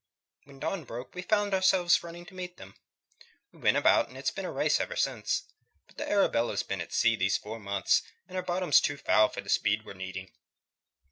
"When 0.45 0.59
dawn 0.59 0.83
broke 0.83 1.13
we 1.13 1.21
found 1.21 1.53
ourselves 1.53 2.01
running 2.01 2.25
to 2.25 2.33
meet 2.33 2.57
them. 2.57 2.73
We 3.51 3.59
went 3.59 3.77
about, 3.77 4.07
and 4.09 4.17
it's 4.17 4.31
been 4.31 4.45
a 4.45 4.51
race 4.51 4.79
ever 4.79 4.95
since. 4.95 5.43
But 5.85 5.97
the 5.97 6.09
Arabella 6.09 6.57
's 6.57 6.63
been 6.63 6.81
at 6.81 6.91
sea 6.91 7.15
these 7.15 7.37
four 7.37 7.59
months, 7.59 8.01
and 8.27 8.35
her 8.35 8.41
bottom's 8.41 8.81
too 8.81 8.97
foul 8.97 9.29
for 9.29 9.41
the 9.41 9.49
speed 9.51 9.85
we're 9.85 9.93
needing." 9.93 10.31